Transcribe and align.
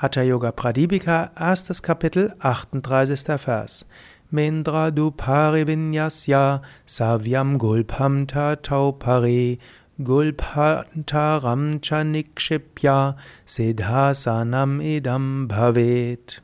Hatha 0.00 0.22
Yoga 0.22 0.52
Pradipika, 0.52 1.32
erstes 1.34 1.82
Kapitel, 1.82 2.32
38. 2.38 3.36
Vers. 3.36 3.84
Mendra 4.30 4.92
du 4.92 5.10
parivinyasya 5.10 6.62
savyam 6.86 7.58
gulpam 7.58 8.28
taupari 8.28 9.58
gulpantaram 10.00 11.80
chanikshipya 11.80 13.16
siddhasanam 13.44 14.80
idam 14.80 15.48
bhavet. 15.48 16.42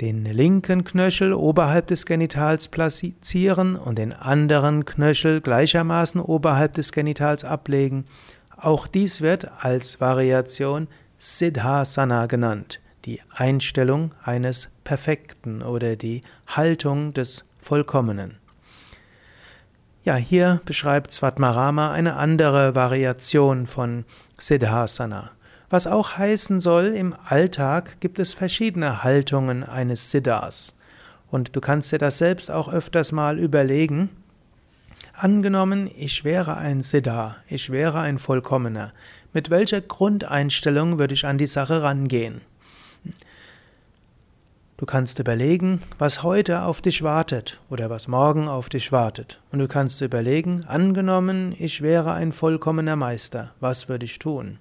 Den 0.00 0.24
linken 0.24 0.84
Knöchel 0.84 1.34
oberhalb 1.34 1.86
des 1.88 2.06
Genitals 2.06 2.68
platzieren 2.68 3.76
und 3.76 3.98
den 3.98 4.14
anderen 4.14 4.86
Knöchel 4.86 5.42
gleichermaßen 5.42 6.18
oberhalb 6.18 6.72
des 6.72 6.92
Genitals 6.92 7.44
ablegen. 7.44 8.06
Auch 8.56 8.86
dies 8.86 9.20
wird 9.20 9.50
als 9.62 10.00
Variation 10.00 10.88
Siddhasana 11.24 12.26
genannt, 12.26 12.80
die 13.04 13.20
Einstellung 13.32 14.12
eines 14.24 14.70
Perfekten 14.82 15.62
oder 15.62 15.94
die 15.94 16.20
Haltung 16.48 17.14
des 17.14 17.44
Vollkommenen. 17.60 18.38
Ja, 20.02 20.16
hier 20.16 20.60
beschreibt 20.64 21.12
Svatmarama 21.12 21.92
eine 21.92 22.16
andere 22.16 22.74
Variation 22.74 23.68
von 23.68 24.04
Siddhasana. 24.36 25.30
Was 25.70 25.86
auch 25.86 26.18
heißen 26.18 26.58
soll, 26.58 26.86
im 26.86 27.14
Alltag 27.24 28.00
gibt 28.00 28.18
es 28.18 28.34
verschiedene 28.34 29.04
Haltungen 29.04 29.62
eines 29.62 30.10
Siddhas. 30.10 30.74
Und 31.30 31.54
du 31.54 31.60
kannst 31.60 31.92
dir 31.92 31.98
das 31.98 32.18
selbst 32.18 32.50
auch 32.50 32.68
öfters 32.68 33.12
mal 33.12 33.38
überlegen. 33.38 34.10
Angenommen, 35.22 35.88
ich 35.96 36.24
wäre 36.24 36.56
ein 36.56 36.82
Siddha, 36.82 37.36
ich 37.46 37.70
wäre 37.70 38.00
ein 38.00 38.18
Vollkommener. 38.18 38.92
Mit 39.32 39.50
welcher 39.50 39.80
Grundeinstellung 39.80 40.98
würde 40.98 41.14
ich 41.14 41.24
an 41.24 41.38
die 41.38 41.46
Sache 41.46 41.80
rangehen? 41.80 42.40
Du 44.78 44.84
kannst 44.84 45.20
überlegen, 45.20 45.80
was 45.96 46.24
heute 46.24 46.62
auf 46.62 46.80
dich 46.80 47.04
wartet 47.04 47.60
oder 47.70 47.88
was 47.88 48.08
morgen 48.08 48.48
auf 48.48 48.68
dich 48.68 48.90
wartet. 48.90 49.40
Und 49.52 49.60
du 49.60 49.68
kannst 49.68 50.00
überlegen, 50.00 50.64
angenommen, 50.64 51.54
ich 51.56 51.82
wäre 51.82 52.14
ein 52.14 52.32
vollkommener 52.32 52.96
Meister, 52.96 53.54
was 53.60 53.88
würde 53.88 54.06
ich 54.06 54.18
tun? 54.18 54.58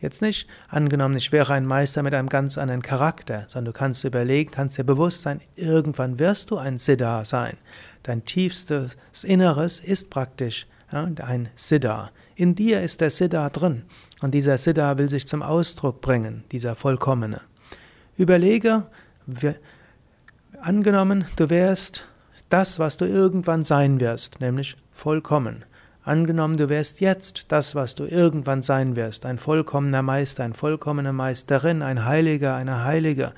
Jetzt 0.00 0.22
nicht 0.22 0.46
angenommen, 0.68 1.16
ich 1.16 1.32
wäre 1.32 1.54
ein 1.54 1.66
Meister 1.66 2.04
mit 2.04 2.14
einem 2.14 2.28
ganz 2.28 2.56
anderen 2.56 2.82
Charakter, 2.82 3.44
sondern 3.48 3.72
du 3.72 3.78
kannst 3.78 4.04
überlegen, 4.04 4.52
kannst 4.52 4.78
dir 4.78 4.84
bewusst 4.84 5.22
sein, 5.22 5.40
irgendwann 5.56 6.20
wirst 6.20 6.52
du 6.52 6.56
ein 6.56 6.78
Siddha 6.78 7.24
sein. 7.24 7.56
Dein 8.04 8.24
tiefstes 8.24 8.96
Inneres 9.24 9.80
ist 9.80 10.08
praktisch 10.08 10.66
ja, 10.92 11.08
ein 11.22 11.48
Siddha. 11.56 12.10
In 12.36 12.54
dir 12.54 12.80
ist 12.80 13.00
der 13.00 13.10
Siddha 13.10 13.50
drin. 13.50 13.86
Und 14.20 14.32
dieser 14.32 14.56
Siddha 14.56 14.98
will 14.98 15.08
sich 15.08 15.26
zum 15.26 15.42
Ausdruck 15.42 16.00
bringen, 16.00 16.44
dieser 16.52 16.76
Vollkommene. 16.76 17.40
Überlege, 18.16 18.86
angenommen, 20.60 21.24
du 21.36 21.50
wärst 21.50 22.04
das, 22.48 22.78
was 22.78 22.96
du 22.96 23.04
irgendwann 23.04 23.64
sein 23.64 23.98
wirst, 24.00 24.40
nämlich 24.40 24.76
vollkommen. 24.90 25.64
Angenommen, 26.08 26.56
du 26.56 26.70
wärst 26.70 27.02
jetzt 27.02 27.52
das, 27.52 27.74
was 27.74 27.94
du 27.94 28.06
irgendwann 28.06 28.62
sein 28.62 28.96
wirst, 28.96 29.26
ein 29.26 29.38
vollkommener 29.38 30.00
Meister, 30.00 30.42
eine 30.42 30.54
vollkommene 30.54 31.12
Meisterin, 31.12 31.82
ein 31.82 32.06
Heiliger, 32.06 32.54
eine 32.54 32.82
Heilige, 32.82 33.34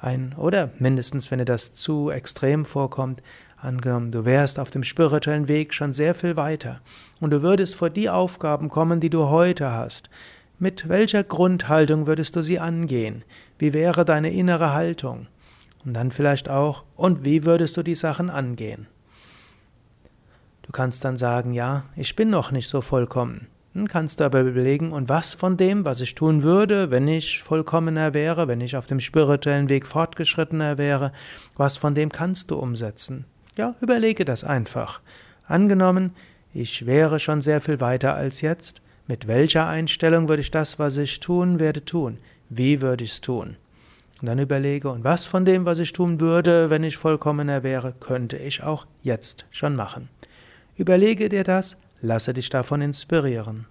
ein, 0.00 0.32
oder 0.36 0.70
mindestens, 0.78 1.32
wenn 1.32 1.40
dir 1.40 1.44
das 1.44 1.74
zu 1.74 2.10
extrem 2.10 2.66
vorkommt, 2.66 3.20
Angenommen, 3.56 4.12
du 4.12 4.24
wärst 4.24 4.60
auf 4.60 4.70
dem 4.70 4.84
spirituellen 4.84 5.48
Weg 5.48 5.74
schon 5.74 5.92
sehr 5.92 6.14
viel 6.14 6.36
weiter 6.36 6.82
und 7.18 7.30
du 7.30 7.42
würdest 7.42 7.74
vor 7.74 7.90
die 7.90 8.08
Aufgaben 8.08 8.68
kommen, 8.68 9.00
die 9.00 9.10
du 9.10 9.30
heute 9.30 9.72
hast. 9.72 10.08
Mit 10.60 10.88
welcher 10.88 11.24
Grundhaltung 11.24 12.06
würdest 12.06 12.36
du 12.36 12.42
sie 12.42 12.60
angehen? 12.60 13.24
Wie 13.58 13.74
wäre 13.74 14.04
deine 14.04 14.30
innere 14.30 14.72
Haltung? 14.72 15.26
Und 15.84 15.94
dann 15.94 16.12
vielleicht 16.12 16.48
auch, 16.48 16.84
und 16.94 17.24
wie 17.24 17.44
würdest 17.44 17.76
du 17.76 17.82
die 17.82 17.96
Sachen 17.96 18.30
angehen? 18.30 18.86
Du 20.64 20.72
kannst 20.72 21.04
dann 21.04 21.18
sagen, 21.18 21.52
ja, 21.52 21.84
ich 21.94 22.16
bin 22.16 22.30
noch 22.30 22.50
nicht 22.50 22.68
so 22.68 22.80
vollkommen. 22.80 23.48
Dann 23.74 23.86
kannst 23.86 24.20
du 24.20 24.24
aber 24.24 24.40
überlegen, 24.40 24.92
und 24.92 25.08
was 25.10 25.34
von 25.34 25.58
dem, 25.58 25.84
was 25.84 26.00
ich 26.00 26.14
tun 26.14 26.42
würde, 26.42 26.90
wenn 26.90 27.06
ich 27.06 27.42
vollkommener 27.42 28.14
wäre, 28.14 28.48
wenn 28.48 28.62
ich 28.62 28.76
auf 28.76 28.86
dem 28.86 29.00
spirituellen 29.00 29.68
Weg 29.68 29.84
fortgeschrittener 29.84 30.78
wäre, 30.78 31.12
was 31.56 31.76
von 31.76 31.94
dem 31.94 32.10
kannst 32.10 32.50
du 32.50 32.56
umsetzen? 32.56 33.26
Ja, 33.56 33.74
überlege 33.80 34.24
das 34.24 34.42
einfach. 34.42 35.00
Angenommen, 35.46 36.12
ich 36.54 36.86
wäre 36.86 37.18
schon 37.18 37.42
sehr 37.42 37.60
viel 37.60 37.80
weiter 37.80 38.14
als 38.14 38.40
jetzt. 38.40 38.80
Mit 39.06 39.26
welcher 39.26 39.66
Einstellung 39.68 40.28
würde 40.28 40.40
ich 40.40 40.50
das, 40.50 40.78
was 40.78 40.96
ich 40.96 41.20
tun 41.20 41.60
werde, 41.60 41.84
tun? 41.84 42.18
Wie 42.48 42.80
würde 42.80 43.04
ich 43.04 43.12
es 43.12 43.20
tun? 43.20 43.56
Und 44.22 44.28
dann 44.28 44.38
überlege, 44.38 44.88
und 44.88 45.04
was 45.04 45.26
von 45.26 45.44
dem, 45.44 45.66
was 45.66 45.78
ich 45.78 45.92
tun 45.92 46.20
würde, 46.20 46.70
wenn 46.70 46.84
ich 46.84 46.96
vollkommener 46.96 47.62
wäre, 47.62 47.92
könnte 48.00 48.38
ich 48.38 48.62
auch 48.62 48.86
jetzt 49.02 49.44
schon 49.50 49.76
machen. 49.76 50.08
Überlege 50.76 51.28
dir 51.28 51.44
das, 51.44 51.76
lasse 52.00 52.32
dich 52.34 52.50
davon 52.50 52.80
inspirieren. 52.80 53.66